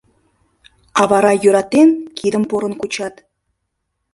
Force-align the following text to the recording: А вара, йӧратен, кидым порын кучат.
А 1.01 1.03
вара, 1.11 1.31
йӧратен, 1.43 1.89
кидым 2.17 2.43
порын 2.49 2.73
кучат. 2.79 3.15